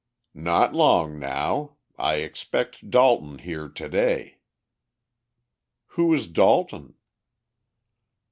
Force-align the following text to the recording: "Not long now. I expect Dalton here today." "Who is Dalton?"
"Not 0.33 0.73
long 0.73 1.19
now. 1.19 1.77
I 1.95 2.15
expect 2.23 2.89
Dalton 2.89 3.37
here 3.37 3.69
today." 3.69 4.39
"Who 5.89 6.11
is 6.15 6.25
Dalton?" 6.25 6.95